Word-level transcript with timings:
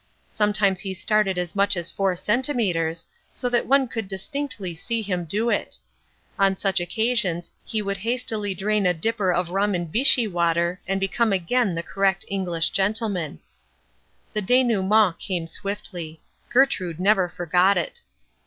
Sometimes 0.31 0.79
he 0.79 0.95
started 0.95 1.37
as 1.37 1.55
much 1.55 1.77
as 1.77 1.91
four 1.91 2.15
centimetres, 2.15 3.05
so 3.33 3.49
that 3.49 3.67
one 3.67 3.87
could 3.87 4.07
distinctly 4.07 4.73
see 4.73 5.03
him 5.03 5.25
do 5.25 5.51
it. 5.51 5.77
On 6.39 6.57
such 6.57 6.79
occasions 6.79 7.53
he 7.63 7.83
would 7.83 7.97
hastily 7.97 8.55
drain 8.55 8.87
a 8.87 8.95
dipper 8.95 9.31
of 9.31 9.51
rum 9.51 9.75
and 9.75 9.93
vichy 9.93 10.25
water 10.27 10.81
and 10.87 10.99
become 10.99 11.31
again 11.31 11.75
the 11.75 11.83
correct 11.83 12.25
English 12.29 12.71
gentleman. 12.71 13.41
The 14.33 14.41
denouement 14.41 15.19
came 15.19 15.45
swiftly. 15.45 16.19
Gertrude 16.49 16.99
never 16.99 17.29
forgot 17.29 17.77
it. 17.77 18.01